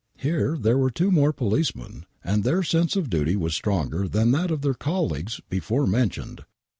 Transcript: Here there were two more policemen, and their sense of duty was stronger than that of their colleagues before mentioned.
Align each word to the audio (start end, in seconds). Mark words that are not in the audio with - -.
Here 0.17 0.57
there 0.59 0.79
were 0.79 0.89
two 0.89 1.11
more 1.11 1.31
policemen, 1.31 2.07
and 2.23 2.43
their 2.43 2.63
sense 2.63 2.95
of 2.95 3.07
duty 3.07 3.35
was 3.35 3.53
stronger 3.53 4.07
than 4.07 4.31
that 4.31 4.49
of 4.49 4.63
their 4.63 4.73
colleagues 4.73 5.39
before 5.47 5.85
mentioned. 5.85 6.43